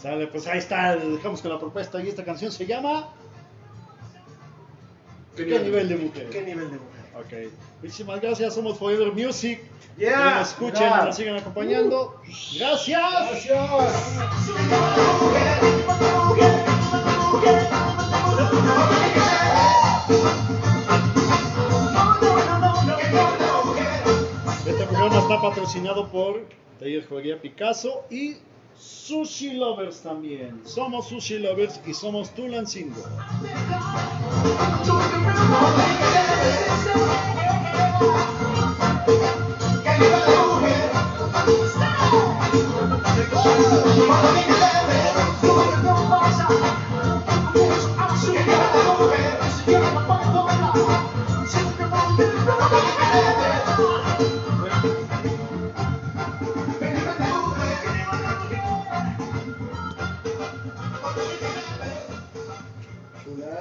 sale, 0.00 0.26
pues 0.26 0.46
ahí 0.46 0.58
está, 0.58 0.96
dejamos 0.96 1.40
con 1.42 1.50
la 1.50 1.58
propuesta 1.58 2.02
y 2.02 2.08
esta 2.08 2.24
canción 2.24 2.52
se 2.52 2.66
llama 2.66 3.10
¿Qué, 5.36 5.44
nivel 5.44 5.88
de 5.88 5.96
mujer? 5.96 6.30
¿Qué 6.30 6.42
nivel 6.42 6.70
de 6.70 6.78
mujer? 6.78 6.93
Ok, 7.16 7.32
muchísimas 7.80 8.20
gracias, 8.20 8.54
somos 8.54 8.76
Forever 8.76 9.12
Music. 9.12 9.60
Que 9.96 10.06
¡Yeah! 10.06 10.38
nos 10.40 10.48
escuchen 10.48 10.82
y 10.82 11.04
nos 11.04 11.16
sigan 11.16 11.36
acompañando. 11.36 12.20
Gracias. 12.58 13.46
Este 24.66 24.86
programa 24.86 25.18
está 25.18 25.40
patrocinado 25.40 26.08
por 26.10 26.42
Taller 26.80 27.06
Joyería 27.06 27.40
Picasso 27.40 28.04
y 28.10 28.38
sushi 28.78 29.54
lovers 29.54 30.00
también. 30.02 30.62
Somos 30.64 31.08
sushi 31.08 31.38
lovers 31.38 31.80
y 31.86 31.94
somos 31.94 32.34
Tulancingo. 32.34 33.02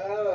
¡Gracias! 0.03 0.23